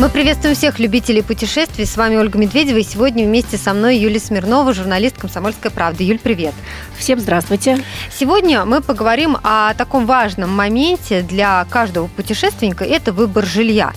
Мы 0.00 0.08
приветствуем 0.08 0.56
всех 0.56 0.78
любителей 0.78 1.22
путешествий. 1.22 1.84
С 1.84 1.98
вами 1.98 2.16
Ольга 2.16 2.38
Медведева. 2.38 2.78
И 2.78 2.82
сегодня 2.82 3.26
вместе 3.26 3.58
со 3.58 3.74
мной 3.74 3.98
Юлия 3.98 4.18
Смирнова, 4.18 4.72
журналист 4.72 5.18
«Комсомольской 5.18 5.70
правды». 5.70 6.04
Юль, 6.04 6.18
привет. 6.18 6.54
Всем 6.96 7.20
здравствуйте. 7.20 7.84
Сегодня 8.10 8.64
мы 8.64 8.80
поговорим 8.80 9.36
о 9.42 9.74
таком 9.74 10.06
важном 10.06 10.48
моменте 10.48 11.20
для 11.20 11.66
каждого 11.68 12.06
путешественника– 12.06 12.82
это 12.86 13.12
выбор 13.12 13.44
жилья. 13.44 13.92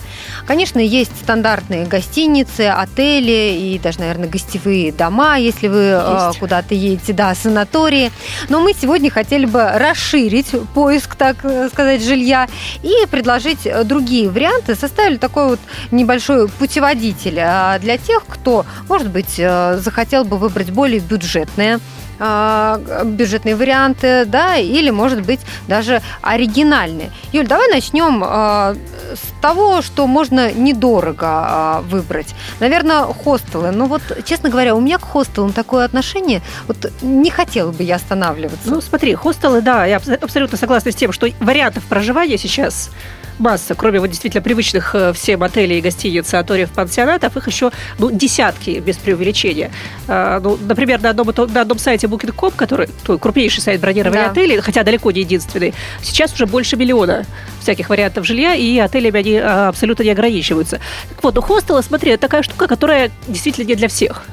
Конечно, 0.46 0.78
есть 0.78 1.10
стандартные 1.22 1.86
гостиницы, 1.86 2.68
отели 2.68 3.56
и 3.58 3.78
даже, 3.78 4.00
наверное, 4.00 4.28
гостевые 4.28 4.92
дома, 4.92 5.38
если 5.38 5.68
вы 5.68 5.98
э, 5.98 6.32
куда-то 6.38 6.74
едете, 6.74 7.14
да, 7.14 7.34
санатории. 7.34 8.12
Но 8.50 8.60
мы 8.60 8.74
сегодня 8.74 9.10
хотели 9.10 9.46
бы 9.46 9.70
расширить 9.70 10.48
поиск, 10.74 11.14
так 11.14 11.38
сказать, 11.72 12.02
жилья 12.04 12.46
и 12.82 13.06
предложить 13.10 13.66
другие 13.84 14.28
варианты. 14.28 14.74
Составили 14.74 15.16
такой 15.16 15.48
вот 15.48 15.60
небольшой 15.96 16.48
путеводитель 16.48 17.40
а, 17.40 17.78
для 17.78 17.98
тех, 17.98 18.24
кто, 18.26 18.66
может 18.88 19.10
быть, 19.10 19.34
э, 19.38 19.78
захотел 19.78 20.24
бы 20.24 20.38
выбрать 20.38 20.70
более 20.70 21.00
бюджетное 21.00 21.80
а, 22.18 22.80
бюджетные 23.04 23.56
варианты, 23.56 24.24
да, 24.24 24.56
или, 24.56 24.90
может 24.90 25.22
быть, 25.22 25.40
даже 25.66 26.00
оригинальные. 26.22 27.10
Юль, 27.32 27.46
давай 27.46 27.68
начнем 27.68 28.22
а, 28.24 28.76
с 29.12 29.42
того, 29.42 29.82
что 29.82 30.06
можно 30.06 30.52
недорого 30.52 31.82
выбрать. 31.88 32.34
Наверное, 32.60 33.02
хостелы. 33.04 33.72
Ну 33.72 33.86
вот, 33.86 34.02
честно 34.24 34.48
говоря, 34.48 34.74
у 34.74 34.80
меня 34.80 34.98
к 34.98 35.04
хостелам 35.04 35.52
такое 35.52 35.84
отношение, 35.84 36.40
вот 36.68 36.92
не 37.02 37.30
хотела 37.30 37.72
бы 37.72 37.82
я 37.82 37.96
останавливаться. 37.96 38.70
Ну, 38.70 38.80
смотри, 38.80 39.14
хостелы, 39.14 39.60
да, 39.60 39.84
я 39.84 39.96
абсолютно 39.96 40.56
согласна 40.56 40.92
с 40.92 40.96
тем, 40.96 41.12
что 41.12 41.28
вариантов 41.40 41.82
проживания 41.84 42.38
сейчас 42.38 42.90
масса, 43.38 43.74
кроме 43.74 44.00
вот 44.00 44.08
действительно 44.08 44.42
привычных 44.42 44.94
э, 44.94 45.12
всем 45.12 45.42
отелей, 45.42 45.80
гостиниц, 45.80 46.28
санаториев, 46.28 46.70
пансионатов, 46.70 47.36
их 47.36 47.46
еще 47.46 47.70
ну, 47.98 48.10
десятки 48.10 48.80
без 48.80 48.96
преувеличения. 48.96 49.70
А, 50.08 50.40
ну, 50.40 50.58
например, 50.60 51.00
на 51.00 51.10
одном, 51.10 51.32
на 51.52 51.60
одном 51.60 51.78
сайте 51.78 52.06
Booking.com, 52.06 52.52
который 52.52 52.88
крупнейший 53.04 53.62
сайт 53.62 53.80
бронирования 53.80 54.24
да. 54.24 54.30
отелей, 54.30 54.60
хотя 54.60 54.82
далеко 54.82 55.10
не 55.10 55.20
единственный, 55.20 55.74
сейчас 56.02 56.32
уже 56.34 56.46
больше 56.46 56.76
миллиона 56.76 57.24
всяких 57.60 57.88
вариантов 57.88 58.26
жилья, 58.26 58.54
и 58.54 58.78
отелями 58.78 59.20
они 59.20 59.36
а, 59.36 59.68
абсолютно 59.68 60.02
не 60.02 60.10
ограничиваются. 60.10 60.80
Так 61.08 61.22
вот, 61.22 61.36
у 61.38 61.42
хостела, 61.42 61.82
смотри, 61.82 62.12
это 62.12 62.22
такая 62.22 62.42
штука, 62.42 62.66
которая 62.66 63.10
действительно 63.26 63.66
не 63.66 63.74
для 63.74 63.88
всех. 63.88 64.24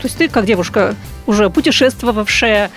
То 0.00 0.06
есть 0.06 0.16
ты, 0.16 0.28
как 0.28 0.46
девушка, 0.46 0.94
уже 1.26 1.50
путешествовавшая, 1.50 2.70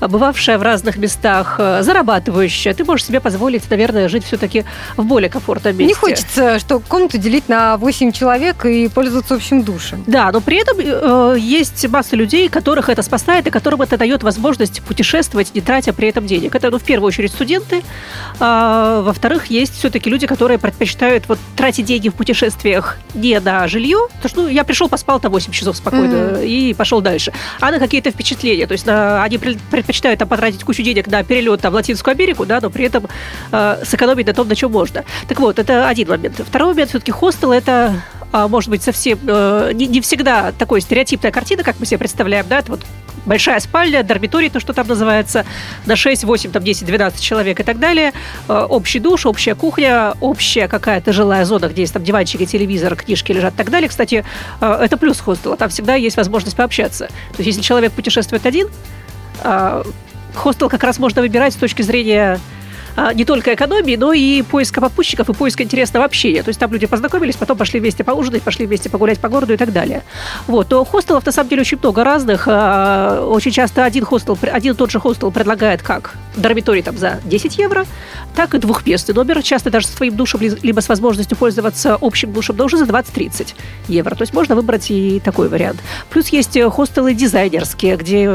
бывавшая 0.00 0.58
в 0.58 0.62
разных 0.62 0.96
местах, 0.96 1.56
э, 1.58 1.82
зарабатывающая, 1.82 2.74
ты 2.74 2.84
можешь 2.84 3.06
себе 3.06 3.20
позволить, 3.20 3.68
наверное, 3.70 4.08
жить 4.08 4.24
все-таки 4.24 4.64
в 4.96 5.04
более 5.04 5.28
комфортном 5.28 5.76
месте. 5.76 5.86
Не 5.86 5.94
хочется, 5.94 6.58
что 6.58 6.80
комнату 6.80 7.18
делить 7.18 7.48
на 7.48 7.76
8 7.76 8.12
человек 8.12 8.64
и 8.64 8.88
пользоваться 8.88 9.34
общим 9.34 9.62
душем. 9.62 10.02
Да, 10.06 10.32
но 10.32 10.40
при 10.40 10.60
этом 10.60 10.76
э, 10.78 11.38
есть 11.38 11.86
масса 11.88 12.16
людей, 12.16 12.48
которых 12.48 12.88
это 12.88 13.02
спасает 13.02 13.46
и 13.46 13.50
которым 13.50 13.82
это 13.82 13.96
дает 13.96 14.22
возможность 14.22 14.82
путешествовать, 14.82 15.54
не 15.54 15.60
тратя 15.60 15.92
при 15.92 16.08
этом 16.08 16.26
денег. 16.26 16.54
Это, 16.54 16.70
ну, 16.70 16.78
в 16.78 16.82
первую 16.82 17.08
очередь, 17.08 17.32
студенты. 17.32 17.82
А, 18.38 19.02
во-вторых, 19.02 19.46
есть 19.46 19.74
все-таки 19.74 20.10
люди, 20.10 20.26
которые 20.26 20.58
предпочитают 20.58 21.28
вот 21.28 21.38
тратить 21.56 21.86
деньги 21.86 22.08
в 22.08 22.14
путешествиях 22.14 22.98
не 23.14 23.38
на 23.40 23.68
жилье, 23.68 24.08
потому 24.14 24.28
что 24.28 24.42
ну, 24.42 24.48
я 24.48 24.64
пришел, 24.64 24.88
поспал 24.88 25.20
там 25.20 25.32
8 25.32 25.52
часов 25.52 25.76
спокойно 25.76 26.14
mm-hmm. 26.14 26.46
и 26.46 26.74
пошел 26.74 27.00
дальше, 27.00 27.32
а 27.60 27.70
на 27.70 27.78
какие-то 27.78 28.10
впечатления. 28.10 28.66
То 28.66 28.72
есть 28.72 28.86
на, 28.86 29.22
они 29.22 29.38
предпочитают 29.38 29.89
предпочитают 29.90 30.18
там, 30.20 30.28
потратить 30.28 30.64
кучу 30.64 30.82
денег 30.82 31.08
на 31.08 31.24
перелет 31.24 31.60
там, 31.60 31.72
в 31.72 31.74
Латинскую 31.74 32.12
Америку, 32.12 32.46
да, 32.46 32.60
но 32.60 32.70
при 32.70 32.84
этом 32.84 33.06
э, 33.52 33.82
сэкономить 33.84 34.26
на 34.26 34.32
том, 34.32 34.48
на 34.48 34.54
чем 34.54 34.70
можно. 34.70 35.04
Так 35.28 35.40
вот, 35.40 35.58
это 35.58 35.88
один 35.88 36.08
момент. 36.08 36.40
Второй 36.46 36.68
момент, 36.68 36.90
все-таки 36.90 37.12
хостел– 37.12 37.52
это 37.60 38.00
а, 38.32 38.46
может 38.46 38.70
быть, 38.70 38.82
совсем 38.82 39.18
э, 39.26 39.72
не, 39.74 39.88
не 39.88 40.00
всегда 40.00 40.52
такой 40.52 40.80
стереотипная 40.80 41.32
картина, 41.32 41.64
как 41.64 41.80
мы 41.80 41.86
себе 41.86 41.98
представляем, 41.98 42.46
да, 42.48 42.60
это 42.60 42.70
вот 42.70 42.80
большая 43.26 43.58
спальня, 43.60 44.02
дармиторий, 44.04 44.50
то, 44.50 44.60
что 44.60 44.72
там 44.72 44.86
называется, 44.86 45.44
на 45.86 45.96
6, 45.96 46.24
8, 46.24 46.52
там 46.52 46.62
10, 46.62 46.86
12 46.86 47.20
человек 47.20 47.58
и 47.58 47.62
так 47.64 47.80
далее, 47.80 48.12
э, 48.48 48.66
общий 48.68 49.00
душ, 49.00 49.26
общая 49.26 49.56
кухня, 49.56 50.14
общая 50.20 50.68
какая-то 50.68 51.12
жилая 51.12 51.44
зона, 51.44 51.68
где 51.68 51.82
есть 51.82 51.92
там 51.92 52.04
диванчики, 52.04 52.46
телевизор, 52.46 52.94
книжки 52.94 53.32
лежат 53.32 53.54
и 53.54 53.56
так 53.56 53.70
далее. 53.70 53.88
Кстати, 53.88 54.24
э, 54.60 54.78
это 54.84 54.96
плюс 54.96 55.18
хостела, 55.18 55.56
там 55.56 55.68
всегда 55.68 55.96
есть 55.96 56.16
возможность 56.16 56.56
пообщаться. 56.56 57.06
То 57.06 57.38
есть, 57.38 57.48
если 57.48 57.62
человек 57.62 57.92
путешествует 57.92 58.46
один, 58.46 58.68
хостел 60.34 60.68
как 60.68 60.82
раз 60.84 60.98
можно 60.98 61.22
выбирать 61.22 61.54
с 61.54 61.56
точки 61.56 61.82
зрения 61.82 62.40
а, 62.96 63.14
не 63.14 63.24
только 63.24 63.54
экономии, 63.54 63.96
но 63.96 64.12
и 64.12 64.42
поиска 64.42 64.80
попутчиков 64.80 65.28
и 65.28 65.32
поиска 65.32 65.62
интересного 65.62 66.04
общения. 66.04 66.42
То 66.42 66.48
есть 66.48 66.60
там 66.60 66.72
люди 66.72 66.86
познакомились, 66.86 67.36
потом 67.36 67.56
пошли 67.56 67.80
вместе 67.80 68.04
поужинать, 68.04 68.42
пошли 68.42 68.66
вместе 68.66 68.90
погулять 68.90 69.20
по 69.20 69.28
городу 69.28 69.54
и 69.54 69.56
так 69.56 69.72
далее. 69.72 70.02
Вот. 70.46 70.68
То 70.68 70.84
хостелов 70.84 71.24
на 71.24 71.32
самом 71.32 71.48
деле 71.48 71.62
очень 71.62 71.78
много 71.78 72.04
разных. 72.04 72.44
А, 72.46 73.26
очень 73.26 73.52
часто 73.52 73.84
один 73.84 74.04
хостел, 74.04 74.36
один 74.42 74.74
и 74.74 74.76
тот 74.76 74.90
же 74.90 75.00
хостел 75.00 75.30
предлагает 75.30 75.82
как 75.82 76.14
дармиторий 76.36 76.82
там 76.82 76.96
за 76.96 77.20
10 77.24 77.58
евро, 77.58 77.86
так 78.34 78.54
и 78.54 78.58
двухместный 78.58 79.14
номер, 79.14 79.42
часто 79.42 79.70
даже 79.70 79.86
со 79.86 79.96
своим 79.96 80.16
душем, 80.16 80.40
либо 80.40 80.80
с 80.80 80.88
возможностью 80.88 81.36
пользоваться 81.36 81.98
общим 82.00 82.32
душем, 82.32 82.56
но 82.56 82.64
уже 82.64 82.76
за 82.76 82.84
20-30 82.84 83.54
евро. 83.88 84.14
То 84.14 84.22
есть 84.22 84.32
можно 84.32 84.54
выбрать 84.54 84.90
и 84.90 85.20
такой 85.20 85.48
вариант. 85.48 85.80
Плюс 86.10 86.28
есть 86.28 86.56
э, 86.56 86.68
хостелы 86.70 87.14
дизайнерские, 87.14 87.96
где 87.96 88.32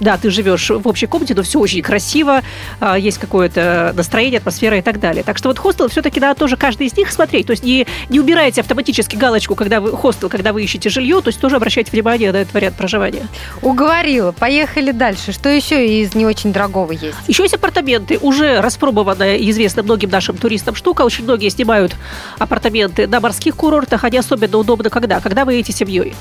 да, 0.00 0.16
ты 0.16 0.30
живешь 0.30 0.70
в 0.70 0.86
общей 0.86 1.06
комнате, 1.06 1.34
но 1.34 1.42
все 1.42 1.58
очень 1.58 1.82
красиво, 1.82 2.42
а, 2.80 2.98
есть 2.98 3.18
какое-то 3.18 3.92
настроение, 3.96 4.38
атмосфера 4.38 4.78
и 4.78 4.82
так 4.82 5.00
далее. 5.00 5.22
Так 5.22 5.38
что 5.38 5.48
вот 5.48 5.58
хостел 5.58 5.88
все-таки 5.88 6.20
надо 6.20 6.38
тоже 6.38 6.56
каждый 6.56 6.86
из 6.86 6.96
них 6.96 7.10
смотреть. 7.10 7.46
То 7.46 7.52
есть 7.52 7.64
не, 7.64 7.86
не 8.08 8.20
убирайте 8.20 8.60
автоматически 8.60 9.16
галочку, 9.16 9.54
когда 9.54 9.80
вы 9.80 9.92
хостел, 9.92 10.28
когда 10.28 10.52
вы 10.52 10.62
ищете 10.62 10.88
жилье, 10.88 11.20
то 11.20 11.28
есть 11.28 11.40
тоже 11.40 11.56
обращайте 11.56 11.90
внимание 11.90 12.32
на 12.32 12.38
этот 12.38 12.54
вариант 12.54 12.76
проживания. 12.76 13.26
Уговорила. 13.62 14.32
Поехали 14.32 14.92
дальше. 14.92 15.32
Что 15.32 15.48
еще 15.48 16.02
из 16.02 16.14
не 16.14 16.26
очень 16.26 16.52
дорогого 16.52 16.92
есть? 16.92 17.16
Еще 17.26 17.42
есть 17.42 17.54
апартаменты. 17.54 18.18
Уже 18.20 18.60
распробованная 18.60 19.36
и 19.36 19.50
известна 19.50 19.82
многим 19.82 20.10
нашим 20.10 20.36
туристам 20.36 20.74
штука. 20.74 21.02
Очень 21.02 21.24
многие 21.24 21.48
снимают 21.48 21.96
апартаменты 22.38 23.06
на 23.06 23.20
морских 23.20 23.56
курортах. 23.56 24.04
Они 24.04 24.18
особенно 24.18 24.58
удобны 24.58 24.90
когда? 24.90 25.20
Когда 25.20 25.44
вы 25.44 25.54
едете 25.54 25.72
семьей 25.72 26.14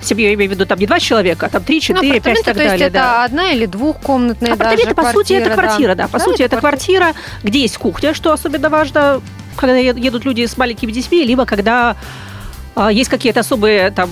семью, 0.00 0.28
я 0.28 0.34
имею 0.34 0.50
в 0.50 0.54
виду, 0.54 0.66
там 0.66 0.78
не 0.78 0.86
два 0.86 1.00
человека, 1.00 1.46
а 1.46 1.48
там 1.48 1.62
три, 1.64 1.80
четыре, 1.80 2.14
ну, 2.14 2.20
пять 2.20 2.40
и 2.40 2.42
так 2.42 2.54
то 2.54 2.58
далее. 2.58 2.72
Есть 2.72 2.84
это 2.84 2.92
да. 2.92 3.24
одна 3.24 3.50
или 3.52 3.66
двухкомнатная 3.66 4.52
Апартаменты, 4.52 4.94
даже 4.94 4.94
по 4.94 5.12
сути, 5.12 5.32
это 5.34 5.50
квартира, 5.50 5.94
да. 5.94 6.04
да. 6.04 6.08
По 6.08 6.18
да, 6.18 6.24
сути, 6.24 6.42
это, 6.42 6.56
это 6.56 6.60
квартира, 6.60 6.78
квартира, 6.78 7.14
где 7.42 7.60
есть 7.60 7.78
кухня, 7.78 8.14
что 8.14 8.32
особенно 8.32 8.70
важно, 8.70 9.20
когда 9.56 9.76
едут 9.76 10.24
люди 10.24 10.46
с 10.46 10.56
маленькими 10.56 10.92
детьми, 10.92 11.24
либо 11.24 11.44
когда 11.44 11.96
а, 12.74 12.92
есть 12.92 13.10
какие-то 13.10 13.40
особые 13.40 13.90
там 13.90 14.10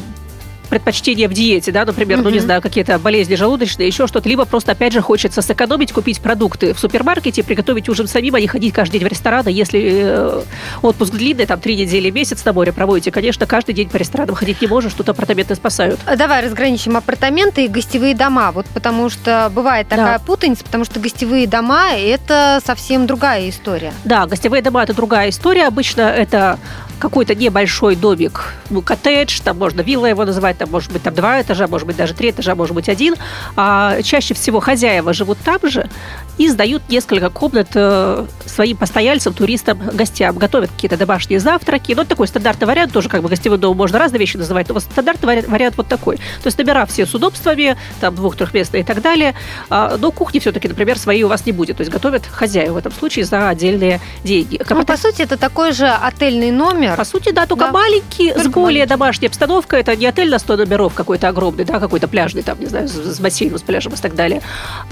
предпочтение 0.67 1.29
в 1.29 1.33
диете, 1.33 1.73
да, 1.73 1.85
например, 1.85 2.23
ну, 2.23 2.31
не 2.31 2.39
знаю, 2.39 2.63
какие-то 2.63 2.99
болезни 2.99 3.35
желудочные, 3.35 3.89
еще 3.89 4.07
что-то, 4.07 4.29
либо 4.29 4.45
просто, 4.45 4.73
опять 4.73 4.93
же, 4.93 5.01
хочется 5.01 5.43
сэкономить, 5.43 5.93
купить 5.93 6.21
продукты 6.21 6.75
в 6.75 6.79
супермаркете, 6.79 7.43
приготовить 7.43 7.89
ужин 7.89 8.09
самим, 8.09 8.35
а 8.35 8.41
не 8.41 8.47
ходить 8.47 8.75
каждый 8.75 8.99
день 8.99 9.09
в 9.09 9.11
ресторан, 9.11 9.47
если 9.47 9.81
э, 10.03 10.43
отпуск 10.83 11.13
длинный, 11.13 11.47
там, 11.47 11.61
три 11.61 11.77
недели, 11.77 12.11
месяц 12.11 12.45
на 12.45 12.53
море 12.53 12.73
проводите, 12.73 13.11
конечно, 13.11 13.47
каждый 13.47 13.75
день 13.75 13.89
по 13.89 13.97
ресторанам 13.97 14.35
ходить 14.35 14.61
не 14.61 14.67
можешь, 14.67 14.93
тут 14.93 15.09
апартаменты 15.09 15.55
спасают. 15.55 16.01
А 16.07 16.17
давай 16.17 16.45
разграничим 16.45 16.97
апартаменты 16.97 17.65
и 17.65 17.69
гостевые 17.69 18.15
дома, 18.15 18.53
вот 18.53 18.67
потому 18.67 19.09
что 19.11 19.51
бывает 19.55 19.89
такая 19.89 20.19
да. 20.19 20.25
путаница, 20.25 20.65
потому 20.65 20.85
что 20.85 21.01
гостевые 21.01 21.47
дома– 21.47 21.93
это 21.97 22.61
совсем 22.65 23.07
другая 23.07 23.49
история. 23.49 23.93
Да, 24.05 24.27
гостевые 24.27 24.63
дома– 24.63 24.83
это 24.85 24.95
другая 24.95 25.31
история, 25.31 25.67
обычно 25.67 26.03
это 26.03 26.59
какой-то 26.99 27.35
небольшой 27.35 27.97
домик, 27.97 28.55
ну, 28.71 28.83
коттедж, 28.83 29.41
там 29.43 29.59
можно 29.59 29.81
вилла 29.83 30.07
его 30.07 30.25
называть, 30.25 30.59
там 30.59 30.71
может 30.71 30.93
быть 30.93 31.03
там 31.03 31.15
два 31.15 31.41
этажа, 31.43 31.67
может 31.69 31.87
быть 31.87 31.97
даже 31.97 32.15
три 32.15 32.31
этажа, 32.31 32.55
может 32.55 32.75
быть 32.75 32.89
один. 32.89 33.15
А 33.57 34.01
чаще 34.03 34.35
всего 34.35 34.61
хозяева 34.61 35.13
живут 35.13 35.39
там 35.45 35.61
же 35.69 35.89
и 36.39 36.49
сдают 36.49 36.83
несколько 36.89 37.31
комнат 37.31 37.69
э, 37.75 38.27
своим 38.45 38.77
постояльцам, 38.77 39.33
туристам, 39.33 39.79
гостям. 39.93 40.37
Готовят 40.37 40.71
какие-то 40.71 40.97
домашние 40.97 41.41
завтраки. 41.41 41.93
Ну, 41.93 42.03
это 42.03 42.11
такой 42.11 42.29
стандартный 42.29 42.67
вариант, 42.67 42.93
тоже 42.93 43.09
как 43.09 43.23
бы 43.23 43.29
гостевой 43.29 43.59
дом 43.59 43.77
можно 43.77 43.99
разные 43.99 44.21
вещи 44.21 44.37
называть, 44.37 44.69
но 44.69 44.79
стандартный 44.81 45.43
вариант 45.43 45.77
вот 45.77 45.89
такой. 45.89 46.17
То 46.17 46.47
есть 46.47 46.59
номера 46.59 46.87
все 46.87 47.07
с 47.07 47.15
удобствами, 47.15 47.77
там 48.01 48.15
двух-трехместные 48.15 48.83
и 48.83 48.85
так 48.85 49.01
далее. 49.01 49.35
А, 49.71 49.97
но 49.99 50.11
кухни 50.11 50.39
все-таки, 50.39 50.69
например, 50.69 50.99
своей 50.99 51.23
у 51.23 51.29
вас 51.29 51.47
не 51.47 51.53
будет. 51.53 51.79
То 51.79 51.83
есть 51.83 51.93
готовят 51.93 52.25
хозяева 52.27 52.75
в 52.75 52.77
этом 52.77 52.93
случае 52.93 53.25
за 53.25 53.49
отдельные 53.49 54.01
деньги. 54.25 54.61
Ну, 54.69 54.85
по 54.85 54.97
сути, 54.97 55.23
это 55.23 55.37
такой 55.37 55.73
же 55.73 55.87
отельный 55.87 56.51
номер. 56.51 56.97
По 56.97 57.05
сути, 57.05 57.31
да, 57.33 57.47
только 57.47 57.67
да. 57.67 57.73
маленький, 57.73 58.33
только 58.33 58.51
с 58.51 58.53
более 58.53 58.81
маленький. 58.81 58.89
домашней 58.89 59.29
обстановкой. 59.29 59.81
Это 59.81 59.97
не 59.97 60.07
отель 60.07 60.31
на 60.31 60.39
100 60.39 60.57
номеров 60.57 60.95
какой-то 60.95 61.29
огромный, 61.29 61.65
да, 61.65 61.81
какой-то 61.81 62.09
пляжный, 62.09 62.43
там, 62.43 62.61
не 62.61 62.67
знаю, 62.67 62.89
с, 62.89 63.21
бассейном, 63.21 63.59
с 63.59 63.63
пляжем 63.63 63.93
и 63.93 63.97
так 63.97 64.15
далее. 64.15 64.43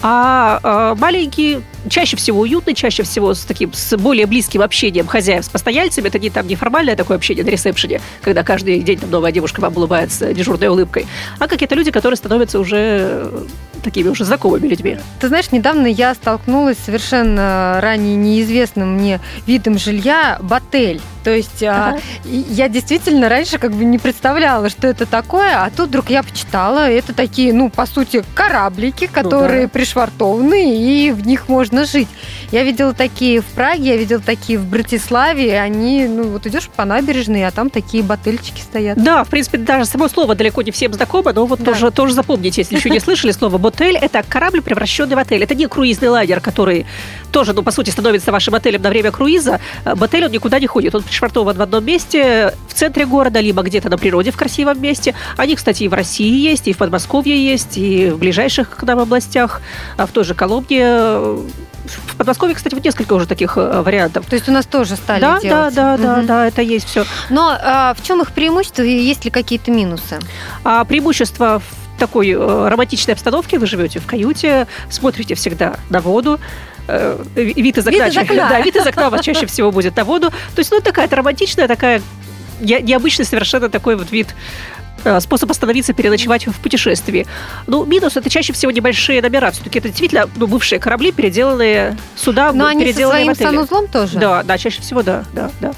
А, 0.02 0.60
а 0.62 0.94
маленький, 1.34 1.62
чаще 1.88 2.16
всего 2.16 2.40
уютный, 2.40 2.74
чаще 2.74 3.02
всего 3.02 3.34
с 3.34 3.44
таким, 3.44 3.72
с 3.72 3.96
более 3.96 4.26
близким 4.26 4.62
общением 4.62 5.06
хозяев 5.06 5.44
с 5.44 5.48
постояльцами. 5.48 6.08
Это 6.08 6.18
не 6.18 6.30
там 6.30 6.46
неформальное 6.46 6.96
такое 6.96 7.16
общение 7.16 7.44
на 7.44 7.50
ресепшене, 7.50 8.00
когда 8.22 8.42
каждый 8.42 8.80
день 8.80 8.98
там 8.98 9.10
новая 9.10 9.32
девушка 9.32 9.60
вам 9.60 9.76
улыбается 9.76 10.32
дежурной 10.32 10.68
улыбкой, 10.68 11.06
а 11.38 11.46
какие-то 11.48 11.74
люди, 11.74 11.90
которые 11.90 12.16
становятся 12.16 12.58
уже 12.58 13.30
такими 13.84 14.08
уже 14.08 14.24
знакомыми 14.24 14.66
людьми. 14.66 14.98
Ты 15.20 15.28
знаешь, 15.28 15.52
недавно 15.52 15.86
я 15.86 16.14
столкнулась 16.14 16.78
с 16.78 16.84
совершенно 16.84 17.78
ранее 17.80 18.16
неизвестным 18.16 18.94
мне 18.94 19.20
видом 19.46 19.78
жилья– 19.78 20.38
ботель. 20.42 21.00
То 21.24 21.30
есть 21.30 21.62
а, 21.62 21.88
ага. 21.88 22.00
я 22.24 22.68
действительно 22.68 23.28
раньше 23.28 23.58
как 23.58 23.72
бы 23.72 23.84
не 23.84 23.98
представляла, 23.98 24.68
что 24.68 24.86
это 24.86 25.06
такое, 25.06 25.64
а 25.64 25.70
тут 25.70 25.88
вдруг 25.88 26.10
я 26.10 26.22
почитала, 26.22 26.88
это 26.90 27.14
такие, 27.14 27.54
ну, 27.54 27.70
по 27.70 27.86
сути, 27.86 28.22
кораблики, 28.34 29.06
которые 29.06 29.62
ну, 29.62 29.68
да. 29.68 29.70
пришвартованы, 29.70 30.76
и 30.76 31.10
в 31.12 31.26
них 31.26 31.48
можно 31.48 31.86
жить. 31.86 32.08
Я 32.54 32.62
видела 32.62 32.94
такие 32.94 33.40
в 33.40 33.46
Праге, 33.46 33.88
я 33.88 33.96
видела 33.96 34.20
такие 34.20 34.60
в 34.60 34.66
Братиславе, 34.66 35.58
они, 35.58 36.06
ну, 36.06 36.28
вот 36.28 36.46
идешь 36.46 36.68
по 36.68 36.84
набережной, 36.84 37.44
а 37.44 37.50
там 37.50 37.68
такие 37.68 38.04
ботельчики 38.04 38.60
стоят. 38.60 38.96
Да, 39.02 39.24
в 39.24 39.28
принципе, 39.28 39.58
даже 39.58 39.86
само 39.86 40.06
слово 40.06 40.36
далеко 40.36 40.62
не 40.62 40.70
всем 40.70 40.92
знакомо, 40.92 41.32
но 41.32 41.46
вот 41.46 41.58
да. 41.58 41.72
тоже, 41.72 41.90
тоже 41.90 42.14
запомните, 42.14 42.60
если 42.60 42.76
еще 42.76 42.90
не 42.90 43.00
слышали 43.00 43.32
слово 43.32 43.58
ботель, 43.58 43.96
это 43.96 44.22
корабль, 44.22 44.62
превращенный 44.62 45.16
в 45.16 45.18
отель. 45.18 45.42
Это 45.42 45.56
не 45.56 45.66
круизный 45.66 46.10
лайнер, 46.10 46.40
который 46.40 46.86
тоже, 47.32 47.54
ну, 47.54 47.64
по 47.64 47.72
сути, 47.72 47.90
становится 47.90 48.30
вашим 48.30 48.54
отелем 48.54 48.82
на 48.82 48.90
время 48.90 49.10
круиза. 49.10 49.58
Ботель, 49.96 50.26
он 50.26 50.30
никуда 50.30 50.60
не 50.60 50.68
ходит, 50.68 50.94
он 50.94 51.02
пришвартован 51.02 51.56
в 51.56 51.60
одном 51.60 51.84
месте, 51.84 52.54
в 52.68 52.74
центре 52.74 53.04
города, 53.04 53.40
либо 53.40 53.62
где-то 53.62 53.90
на 53.90 53.98
природе 53.98 54.30
в 54.30 54.36
красивом 54.36 54.80
месте. 54.80 55.16
Они, 55.36 55.56
кстати, 55.56 55.82
и 55.82 55.88
в 55.88 55.92
России 55.92 56.48
есть, 56.48 56.68
и 56.68 56.72
в 56.72 56.78
Подмосковье 56.78 57.36
есть, 57.36 57.76
и 57.78 58.10
в 58.10 58.18
ближайших 58.18 58.76
к 58.76 58.82
нам 58.84 59.00
областях, 59.00 59.60
а 59.96 60.06
в 60.06 60.12
той 60.12 60.22
же 60.22 60.34
Коломне. 60.34 61.42
В 61.84 62.16
Подмосковье, 62.16 62.54
кстати, 62.54 62.74
вот 62.74 62.84
несколько 62.84 63.12
уже 63.12 63.26
таких 63.26 63.56
э, 63.56 63.82
вариантов. 63.82 64.26
То 64.26 64.34
есть 64.34 64.48
у 64.48 64.52
нас 64.52 64.66
тоже 64.66 64.96
стали 64.96 65.20
да, 65.20 65.40
делать? 65.40 65.74
Да, 65.74 65.96
да, 65.96 66.02
угу. 66.02 66.02
да, 66.02 66.22
да, 66.22 66.46
это 66.46 66.62
есть 66.62 66.86
все. 66.86 67.04
Но 67.30 67.56
а, 67.60 67.94
в 67.94 68.02
чем 68.02 68.22
их 68.22 68.32
преимущество 68.32 68.82
и 68.82 68.90
есть 68.90 69.24
ли 69.24 69.30
какие-то 69.30 69.70
минусы? 69.70 70.18
А, 70.64 70.84
преимущество 70.84 71.60
в 71.60 71.98
такой 71.98 72.30
э, 72.30 72.68
романтичной 72.68 73.14
обстановке 73.14 73.58
вы 73.58 73.66
живете 73.66 74.00
в 74.00 74.06
каюте, 74.06 74.66
смотрите 74.90 75.34
всегда 75.34 75.76
на 75.90 76.00
воду, 76.00 76.40
Э, 76.86 77.22
вид 77.34 77.78
из 77.78 77.86
окна. 77.86 78.04
Вид 78.04 78.12
из 78.12 78.16
окна. 78.16 78.48
Да, 78.48 78.60
вид 78.60 78.76
из 78.76 78.86
окна 78.86 79.08
у 79.08 79.10
вас 79.10 79.20
чаще 79.24 79.46
всего 79.46 79.72
будет 79.72 79.96
на 79.96 80.04
воду. 80.04 80.30
То 80.30 80.58
есть, 80.58 80.70
ну, 80.70 80.80
такая 80.80 81.08
романтичная, 81.08 81.68
такая 81.68 82.02
необычный 82.60 83.24
совершенно 83.24 83.68
такой 83.68 83.96
вот 83.96 84.10
вид 84.12 84.34
способ 85.20 85.50
остановиться, 85.50 85.92
переночевать 85.92 86.46
в 86.46 86.60
путешествии. 86.60 87.26
Ну, 87.66 87.84
минус 87.84 88.16
это 88.16 88.30
чаще 88.30 88.52
всего 88.52 88.72
небольшие 88.72 89.22
номера. 89.22 89.50
Все-таки 89.50 89.78
это 89.78 89.88
действительно 89.88 90.28
ну, 90.36 90.46
бывшие 90.46 90.78
корабли, 90.78 91.12
переделанные 91.12 91.96
суда, 92.16 92.52
Но 92.52 92.66
они 92.66 92.84
переделанные 92.84 93.26
со 93.26 93.34
своим 93.34 93.56
санузлом 93.56 93.88
тоже? 93.88 94.18
Да, 94.18 94.42
да, 94.42 94.58
чаще 94.58 94.80
всего 94.82 95.02
да, 95.02 95.24
да, 95.32 95.50
да. 95.60 95.72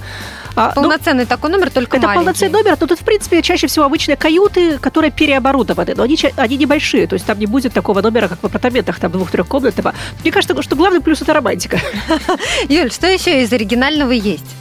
А, 0.56 0.73
ну, 0.75 0.82
полноценный 0.82 1.25
ну, 1.25 1.28
такой 1.28 1.50
номер, 1.50 1.70
только 1.70 1.99
Это 1.99 2.06
маленький. 2.06 2.25
полноценный 2.25 2.62
номер, 2.62 2.76
но 2.81 2.87
тут, 2.87 2.99
в 2.99 3.05
принципе, 3.05 3.43
чаще 3.43 3.67
всего 3.67 3.84
обычные 3.84 4.17
каюты, 4.17 4.78
которые 4.78 5.11
переоборудованы, 5.11 5.94
но 5.94 6.02
они, 6.02 6.19
они 6.37 6.56
небольшие, 6.56 7.06
то 7.06 7.12
есть 7.12 7.26
там 7.26 7.38
не 7.38 7.44
будет 7.44 7.75
такого 7.75 8.00
номера, 8.00 8.26
как 8.29 8.43
в 8.43 8.46
апартаментах, 8.46 8.99
там 8.99 9.12
двух-трехкомнатного. 9.12 9.94
Мне 10.22 10.32
кажется, 10.32 10.61
что 10.62 10.75
главный 10.75 11.02
плюс– 11.02 11.20
это 11.22 11.34
романтика. 11.34 11.79
Юль, 12.70 12.90
что 12.90 13.06
еще 13.06 13.43
из 13.43 13.52
оригинального 13.52 14.12
есть? 14.12 14.56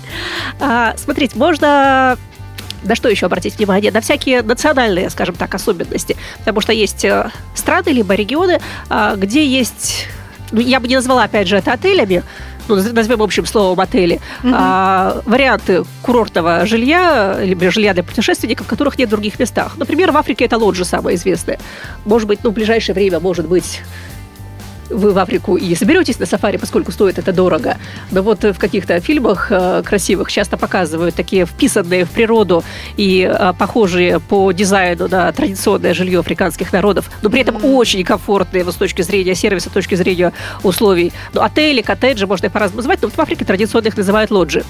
А, 0.59 0.95
смотрите, 0.97 1.37
можно 1.37 2.17
на 2.85 2.95
что 2.95 3.09
еще 3.09 3.25
обратить 3.25 3.57
внимание? 3.57 3.91
На 3.91 4.01
всякие 4.01 4.41
национальные, 4.41 5.09
скажем 5.09 5.35
так, 5.35 5.53
особенности. 5.53 6.15
Потому 6.39 6.61
что 6.61 6.73
есть 6.73 7.03
э, 7.05 7.29
страны 7.55 7.89
либо 7.89 8.13
регионы, 8.15 8.59
а, 8.89 9.15
где 9.15 9.45
есть 9.45 10.07
ну, 10.51 10.61
я 10.61 10.79
бы 10.79 10.87
не 10.87 10.95
назвала, 10.95 11.23
опять 11.23 11.47
же, 11.47 11.57
это 11.57 11.73
отелями, 11.73 12.23
ну, 12.67 12.75
назовем 12.75 13.21
общим 13.21 13.45
словом 13.45 13.79
отели, 13.79 14.19
угу. 14.43 14.53
а, 14.53 15.21
варианты 15.25 15.83
курортного 16.01 16.65
жилья, 16.65 17.37
либо 17.41 17.69
жилья 17.71 17.93
для 17.93 18.03
путешественников, 18.03 18.67
которых 18.67 18.97
нет 18.97 19.07
в 19.07 19.11
других 19.11 19.39
местах. 19.39 19.77
Например, 19.77 20.11
в 20.11 20.17
Африке 20.17 20.45
это 20.45 20.57
лоджи 20.57 20.85
самое 20.85 21.17
известное. 21.17 21.59
Может 22.05 22.27
быть, 22.27 22.39
ну, 22.43 22.49
в 22.49 22.53
ближайшее 22.53 22.95
время, 22.95 23.19
может 23.19 23.47
быть, 23.47 23.81
вы 24.89 25.11
в 25.11 25.17
Африку 25.17 25.55
и 25.55 25.75
соберетесь 25.75 26.19
на 26.19 26.25
сафари, 26.25 26.57
поскольку 26.57 26.91
стоит 26.91 27.17
это 27.17 27.33
дорого. 27.33 27.77
Но 28.11 28.21
вот 28.21 28.43
в 28.43 28.57
каких-то 28.57 28.99
фильмах 28.99 29.47
э, 29.49 29.83
красивых 29.85 30.31
часто 30.31 30.57
показывают 30.57 31.15
такие 31.15 31.45
вписанные 31.45 32.05
в 32.05 32.11
природу 32.11 32.63
и 32.97 33.21
э, 33.21 33.53
похожие 33.57 34.19
по 34.19 34.51
дизайну 34.51 35.07
на 35.07 35.31
традиционное 35.31 35.93
жилье 35.93 36.19
африканских 36.19 36.71
народов, 36.73 37.09
но 37.21 37.29
при 37.29 37.41
этом 37.41 37.63
очень 37.63 38.03
комфортные 38.03 38.63
вот, 38.63 38.73
с 38.73 38.77
точки 38.77 39.01
зрения 39.01 39.35
сервиса, 39.35 39.69
с 39.69 39.73
точки 39.73 39.95
зрения 39.95 40.33
условий. 40.63 41.11
Ну, 41.33 41.41
отели, 41.41 41.81
коттеджи, 41.81 42.27
можно 42.27 42.47
их 42.47 42.51
по-разному 42.51 42.77
называть, 42.77 43.01
но 43.01 43.09
в 43.09 43.19
Африке 43.19 43.45
традиционно 43.45 43.87
их 43.87 43.97
называют 43.97 44.31
лоджи. 44.31 44.63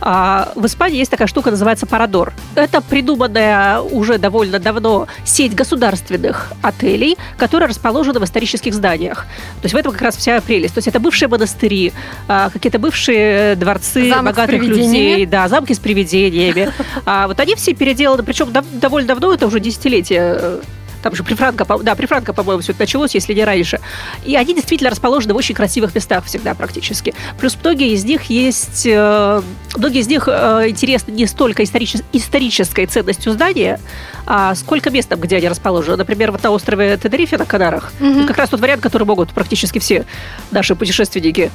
А 0.00 0.52
в 0.54 0.66
Испании 0.66 0.98
есть 0.98 1.10
такая 1.10 1.28
штука, 1.28 1.50
называется 1.50 1.86
Парадор. 1.86 2.32
Это 2.54 2.80
придуманная 2.80 3.80
уже 3.80 4.18
довольно 4.18 4.58
давно 4.58 5.06
сеть 5.24 5.54
государственных 5.54 6.52
отелей, 6.62 7.16
которые 7.36 7.68
расположены 7.68 8.20
в 8.20 8.24
исторических 8.24 8.74
зданиях. 8.74 9.26
То 9.60 9.64
есть 9.64 9.74
в 9.74 9.76
этом 9.76 9.92
как 9.92 10.02
раз 10.02 10.16
вся 10.16 10.40
прелесть. 10.40 10.74
То 10.74 10.78
есть 10.78 10.88
это 10.88 11.00
бывшие 11.00 11.28
монастыри, 11.28 11.92
а, 12.28 12.50
какие-то 12.50 12.78
бывшие 12.78 13.56
дворцы 13.56 14.08
Замок 14.08 14.34
богатых 14.34 14.62
людей, 14.62 15.26
да, 15.26 15.48
замки 15.48 15.72
с 15.74 15.78
привидениями. 15.78 16.72
А 17.06 17.26
вот 17.26 17.38
они 17.40 17.54
все 17.54 17.74
переделаны, 17.74 18.22
причем 18.22 18.52
довольно 18.72 19.08
давно, 19.08 19.34
это 19.34 19.46
уже 19.46 19.60
десятилетия 19.60 20.60
там 21.04 21.14
же 21.14 21.22
при 21.22 21.34
Франко, 21.34 21.66
да, 21.82 21.94
при 21.94 22.06
Франко, 22.06 22.32
по-моему, 22.32 22.62
все 22.62 22.72
это 22.72 22.80
началось, 22.80 23.14
если 23.14 23.34
не 23.34 23.44
раньше. 23.44 23.78
И 24.24 24.36
они 24.36 24.54
действительно 24.54 24.90
расположены 24.90 25.34
в 25.34 25.36
очень 25.36 25.54
красивых 25.54 25.94
местах 25.94 26.24
всегда 26.24 26.54
практически. 26.54 27.14
Плюс 27.38 27.58
многие 27.62 27.92
из 27.92 28.04
них 28.06 28.22
есть, 28.30 28.86
э, 28.86 29.42
многие 29.76 30.00
из 30.00 30.08
них 30.08 30.26
э, 30.26 30.64
интересны 30.70 31.10
не 31.10 31.26
столько 31.26 31.62
историчес, 31.62 32.02
исторической 32.14 32.86
ценностью 32.86 33.32
здания, 33.34 33.78
а 34.24 34.54
сколько 34.54 34.88
местом, 34.88 35.20
где 35.20 35.36
они 35.36 35.46
расположены. 35.46 35.98
Например, 35.98 36.32
вот 36.32 36.42
на 36.42 36.50
острове 36.50 36.96
Тенерифе 36.96 37.36
на 37.36 37.44
Канарах. 37.44 37.92
Mm-hmm. 38.00 38.26
как 38.26 38.38
раз 38.38 38.48
тот 38.48 38.60
вариант, 38.60 38.80
который 38.80 39.04
могут 39.06 39.34
практически 39.34 39.78
все 39.78 40.06
наши 40.52 40.74
путешественники 40.74 41.50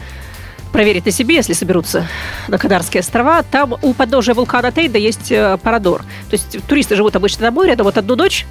проверить 0.71 1.07
на 1.07 1.11
себе, 1.11 1.37
если 1.37 1.53
соберутся 1.53 2.07
на 2.47 2.59
Канарские 2.59 3.01
острова. 3.01 3.41
Там 3.41 3.77
у 3.81 3.93
подножия 3.95 4.35
вулкана 4.35 4.71
Тейда 4.71 4.99
есть 4.99 5.31
э, 5.31 5.57
Парадор. 5.63 6.03
То 6.29 6.33
есть 6.33 6.59
туристы 6.67 6.95
живут 6.95 7.15
обычно 7.15 7.45
на 7.45 7.51
море, 7.51 7.75
но 7.75 7.83
вот 7.83 7.97
одну 7.97 8.15
ночь 8.15 8.45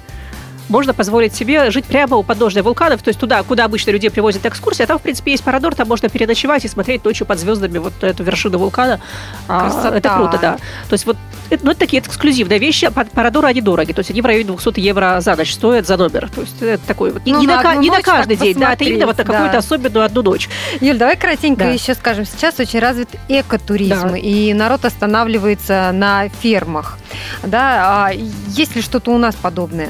можно 0.69 0.93
позволить 0.93 1.35
себе 1.35 1.71
жить 1.71 1.85
прямо 1.85 2.17
у 2.17 2.23
подножия 2.23 2.63
вулканов, 2.63 3.01
то 3.01 3.09
есть 3.09 3.19
туда, 3.19 3.43
куда 3.43 3.65
обычно 3.65 3.91
людей 3.91 4.09
привозят 4.09 4.45
экскурсии, 4.45 4.83
а 4.83 4.87
там, 4.87 4.99
в 4.99 5.01
принципе, 5.01 5.31
есть 5.31 5.43
парадор, 5.43 5.75
там 5.75 5.87
можно 5.87 6.09
переночевать 6.09 6.63
и 6.65 6.67
смотреть 6.67 7.03
ночью 7.03 7.25
под 7.25 7.39
звездами 7.39 7.77
вот 7.79 7.93
эту 8.01 8.23
вершину 8.23 8.59
вулкана. 8.59 9.01
А, 9.47 9.69
Красота. 9.69 9.97
Это 9.97 10.09
круто, 10.09 10.37
да. 10.39 10.57
То 10.89 10.93
есть 10.93 11.05
вот 11.05 11.17
это, 11.49 11.65
ну, 11.65 11.71
это 11.71 11.79
такие 11.79 12.01
эксклюзивные 12.01 12.59
вещи, 12.59 12.85
а 12.85 12.91
парадоры 12.91 13.47
они 13.47 13.61
дороги, 13.61 13.91
то 13.91 13.99
есть 13.99 14.11
они 14.11 14.21
в 14.21 14.25
районе 14.25 14.45
200 14.45 14.79
евро 14.79 15.19
за 15.21 15.35
ночь 15.35 15.53
стоят 15.53 15.87
за 15.87 15.97
номер. 15.97 16.29
То 16.33 16.41
есть 16.41 16.61
это 16.61 16.85
такой 16.85 17.11
вот, 17.11 17.23
ну, 17.25 17.39
не, 17.39 17.47
на, 17.47 17.75
не 17.75 17.89
на 17.89 18.01
каждый 18.01 18.37
день, 18.37 18.57
да, 18.57 18.73
это 18.73 18.83
именно 18.83 19.07
вот 19.07 19.17
на 19.17 19.23
какую-то 19.23 19.57
особенную 19.57 20.05
одну 20.05 20.21
ночь. 20.21 20.47
Юль, 20.79 20.97
давай 20.97 21.17
кратенько 21.17 21.65
да. 21.65 21.71
еще 21.71 21.95
скажем, 21.95 22.25
сейчас 22.25 22.59
очень 22.59 22.79
развит 22.79 23.09
экотуризм, 23.27 24.09
да. 24.09 24.17
и 24.17 24.53
народ 24.53 24.85
останавливается 24.85 25.91
на 25.93 26.29
фермах. 26.29 26.97
Да, 27.43 28.05
а 28.05 28.11
есть 28.47 28.75
ли 28.75 28.81
что-то 28.81 29.11
у 29.11 29.17
нас 29.17 29.35
подобное? 29.35 29.89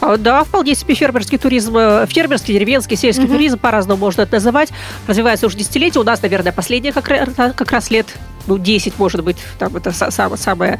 А, 0.00 0.16
да, 0.16 0.44
вполне 0.44 0.74
себе 0.74 0.94
фермерский 0.94 1.38
туризм, 1.38 1.76
э, 1.76 2.06
фермерский, 2.08 2.54
деревенский, 2.54 2.96
сельский 2.96 3.24
угу. 3.24 3.34
туризм, 3.34 3.58
по-разному 3.58 3.98
можно 4.00 4.22
это 4.22 4.34
называть. 4.34 4.70
Развивается 5.06 5.46
уже 5.46 5.56
десятилетие. 5.56 6.00
У 6.00 6.04
нас, 6.04 6.22
наверное, 6.22 6.52
последние 6.52 6.92
как, 6.92 7.04
как 7.06 7.72
раз 7.72 7.90
лет, 7.90 8.06
ну, 8.46 8.58
10, 8.58 8.98
может 8.98 9.24
быть, 9.24 9.38
там 9.58 9.76
это 9.76 9.92
самое... 9.92 10.36
самое 10.36 10.78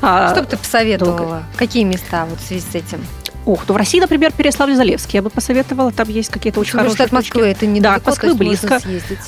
что 0.00 0.40
бы 0.40 0.46
ты 0.46 0.56
посоветовала? 0.56 1.16
Долго. 1.16 1.42
Какие 1.56 1.84
места 1.84 2.24
вот 2.24 2.40
в 2.40 2.46
связи 2.46 2.64
с 2.72 2.74
этим? 2.74 3.04
Ух, 3.46 3.64
ну 3.66 3.74
в 3.74 3.76
России, 3.76 3.98
например, 4.00 4.32
Переславль-Залевский 4.36 5.14
я 5.14 5.22
бы 5.22 5.30
посоветовала. 5.30 5.92
Там 5.92 6.08
есть 6.08 6.30
какие-то 6.30 6.60
очень 6.60 6.72
хорошие 6.78 7.06
от 7.06 7.12
Москвы 7.12 7.42
точки. 7.42 7.56
это 7.56 7.66
не 7.66 7.80
Да, 7.80 7.94
от 7.94 8.06
Москвы 8.06 8.34
близко. 8.34 8.80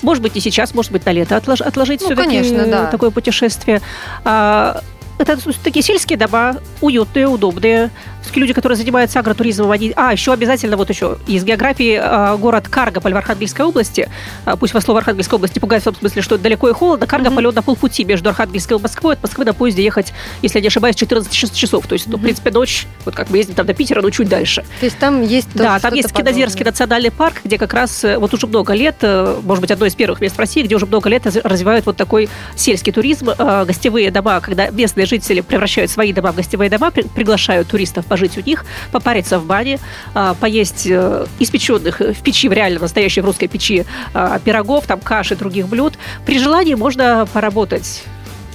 Может 0.02 0.22
быть, 0.22 0.34
не 0.34 0.40
сейчас, 0.40 0.74
может 0.74 0.92
быть, 0.92 1.04
на 1.06 1.12
лето 1.12 1.36
отлож, 1.36 1.60
отложить 1.60 2.00
ну, 2.02 2.06
все-таки 2.06 2.28
конечно, 2.28 2.66
да. 2.66 2.86
такое 2.86 3.10
путешествие. 3.10 3.80
А, 4.24 4.82
это 5.18 5.38
такие 5.62 5.82
сельские 5.82 6.18
дома, 6.18 6.56
уютные, 6.80 7.26
удобные. 7.26 7.90
Люди, 8.34 8.52
которые 8.52 8.76
занимаются 8.76 9.18
агротуризмом, 9.18 9.70
они... 9.70 9.92
А, 9.96 10.12
еще 10.12 10.32
обязательно 10.32 10.76
вот 10.76 10.88
еще 10.90 11.18
из 11.26 11.44
географии 11.44 12.00
э, 12.02 12.36
город 12.38 12.68
Каргополь 12.68 13.12
в 13.12 13.16
Архангельской 13.16 13.64
области. 13.64 14.08
Э, 14.46 14.56
пусть 14.58 14.74
вас 14.74 14.84
слово 14.84 15.00
Архангельской 15.00 15.36
области 15.36 15.58
пугает 15.58 15.82
в 15.82 15.84
том 15.84 15.94
смысле, 15.96 16.22
что 16.22 16.38
далеко 16.38 16.68
и 16.68 16.72
холодно. 16.72 17.06
Каргополь 17.06 17.44
mm-hmm. 17.44 17.54
на 17.54 17.62
полпути 17.62 18.04
между 18.04 18.30
Архангельской 18.30 18.78
и 18.78 18.80
Москвой. 18.80 19.14
От 19.14 19.22
Москвы 19.22 19.44
на 19.44 19.54
поезде 19.54 19.82
ехать, 19.82 20.12
если 20.40 20.58
я 20.58 20.62
не 20.62 20.68
ошибаюсь, 20.68 20.96
14 20.96 21.52
часов. 21.52 21.86
То 21.86 21.94
есть, 21.94 22.06
ну, 22.06 22.16
mm-hmm. 22.16 22.18
в 22.18 22.22
принципе, 22.22 22.50
ночь, 22.50 22.86
вот 23.04 23.14
как 23.14 23.30
мы 23.30 23.38
ездим 23.38 23.54
там 23.54 23.66
до 23.66 23.74
Питера, 23.74 24.00
но 24.02 24.10
чуть 24.10 24.28
дальше. 24.28 24.64
То 24.80 24.86
есть 24.86 24.98
там 24.98 25.22
есть 25.22 25.48
Да, 25.54 25.78
там 25.78 25.94
есть 25.94 26.12
Кинозерский 26.12 26.64
национальный 26.64 27.10
парк, 27.10 27.36
где 27.44 27.58
как 27.58 27.74
раз 27.74 28.04
вот 28.16 28.32
уже 28.34 28.46
много 28.46 28.74
лет, 28.74 28.96
может 29.02 29.60
быть, 29.60 29.70
одно 29.70 29.86
из 29.86 29.94
первых 29.94 30.20
мест 30.20 30.36
в 30.36 30.38
России, 30.38 30.62
где 30.62 30.76
уже 30.76 30.86
много 30.86 31.08
лет 31.08 31.26
развивают 31.26 31.86
вот 31.86 31.96
такой 31.96 32.28
сельский 32.56 32.92
туризм, 32.92 33.30
гостевые 33.38 34.10
дома, 34.10 34.40
когда 34.40 34.70
местные 34.70 35.06
жители 35.06 35.40
превращают 35.40 35.90
свои 35.90 36.12
дома 36.12 36.32
в 36.32 36.36
гостевые 36.36 36.70
дома, 36.70 36.90
приглашают 36.90 37.68
туристов 37.68 38.06
пожить 38.12 38.36
у 38.36 38.42
них, 38.42 38.66
попариться 38.90 39.38
в 39.38 39.46
бане, 39.46 39.78
а, 40.12 40.34
поесть 40.34 40.86
э, 40.86 41.24
испеченных 41.38 42.00
в 42.00 42.22
печи, 42.22 42.46
в 42.46 42.52
реально 42.52 42.80
настоящей 42.80 43.22
русской 43.22 43.46
печи 43.46 43.86
а, 44.12 44.38
пирогов, 44.38 44.86
там 44.86 45.00
каши, 45.00 45.34
других 45.34 45.66
блюд. 45.66 45.94
При 46.26 46.38
желании 46.38 46.74
можно 46.74 47.26
поработать 47.32 48.04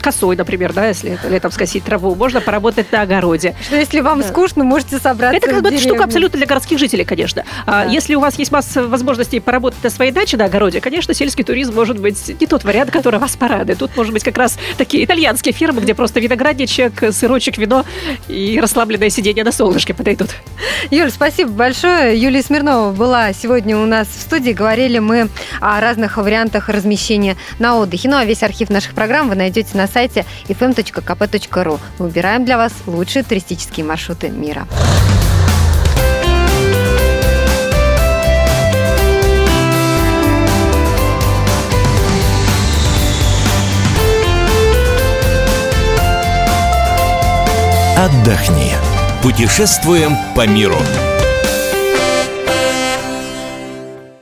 косой, 0.08 0.38
например, 0.38 0.72
да, 0.72 0.88
если 0.88 1.20
летом 1.30 1.52
скосить 1.52 1.84
траву, 1.84 2.16
можно 2.16 2.40
поработать 2.40 2.90
на 2.94 3.02
огороде. 3.02 3.56
Что 3.62 3.76
если 3.76 4.00
вам 4.00 4.22
да. 4.22 4.28
скучно, 4.30 4.64
можете 4.64 5.00
собраться 5.00 5.36
Это 5.36 5.50
как 5.50 5.62
бы 5.62 5.78
штука 5.78 6.06
абсолютно 6.06 6.38
для 6.38 6.48
городских 6.48 6.80
жителей, 6.80 7.04
конечно. 7.04 7.44
А 7.66 7.84
да. 7.84 7.92
Если 7.92 8.16
у 8.16 8.22
вас 8.22 8.40
есть 8.40 8.50
масса 8.54 8.88
возможностей 8.88 9.42
поработать 9.42 9.84
на 9.84 9.90
своей 9.90 10.14
даче 10.14 10.38
на 10.38 10.46
огороде, 10.46 10.80
конечно, 10.80 11.14
сельский 11.14 11.44
туризм 11.44 11.76
может 11.76 12.00
быть 12.00 12.40
не 12.40 12.48
тот 12.48 12.64
вариант, 12.64 12.92
который 12.92 13.20
вас 13.20 13.36
порадует. 13.36 13.80
Тут 13.80 13.98
может 13.98 14.14
быть 14.14 14.24
как 14.24 14.38
раз 14.38 14.58
такие 14.78 15.04
итальянские 15.04 15.54
фирмы, 15.54 15.82
где 15.82 15.94
просто 15.94 16.22
виноградничек, 16.22 17.12
сырочек, 17.12 17.58
вино 17.58 17.84
и 18.30 18.58
расслабленное 18.62 19.10
сидение 19.10 19.44
на 19.44 19.52
солнышке 19.52 19.94
подойдут. 19.94 20.30
Юль, 20.90 21.12
спасибо 21.12 21.52
большое. 21.52 22.18
Юлия 22.18 22.42
Смирнова 22.42 22.94
была 22.94 23.34
сегодня 23.34 23.78
у 23.78 23.86
нас 23.86 24.08
в 24.08 24.22
студии. 24.22 24.52
Говорили 24.52 25.00
мы 25.00 25.28
о 25.60 25.82
разных 25.82 26.16
вариантах 26.16 26.70
размещения 26.70 27.36
на 27.60 27.78
отдыхе. 27.78 28.08
Ну 28.08 28.16
а 28.16 28.24
весь 28.24 28.42
архив 28.42 28.70
наших 28.70 28.94
программ 28.94 29.28
вы 29.28 29.36
найдете 29.36 29.76
на 29.76 29.86
сайте 29.98 30.26
fm.kp.ru. 30.48 31.80
Мы 31.98 32.06
выбираем 32.06 32.46
для 32.46 32.58
вас 32.58 32.72
лучшие 32.86 33.24
туристические 33.24 33.84
маршруты 33.84 34.30
мира. 34.30 34.68
Отдохни. 47.98 48.74
Путешествуем 49.24 50.16
по 50.36 50.46
миру. 50.46 50.78